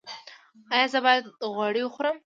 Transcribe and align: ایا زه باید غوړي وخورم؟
ایا 0.73 0.87
زه 0.93 0.99
باید 1.05 1.23
غوړي 1.55 1.81
وخورم؟ 1.83 2.17